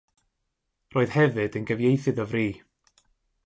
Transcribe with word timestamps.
Roedd 0.95 1.13
hefyd 1.17 1.57
yn 1.59 1.69
gyfieithydd 1.73 2.25
o 2.25 2.29
fri. 2.33 2.45